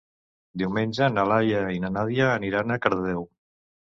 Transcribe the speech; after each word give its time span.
Diumenge 0.61 1.09
na 1.17 1.25
Laia 1.33 1.59
i 1.75 1.83
na 1.85 1.93
Nàdia 1.97 2.31
aniran 2.37 2.77
a 2.77 2.81
Cardedeu. 2.87 3.23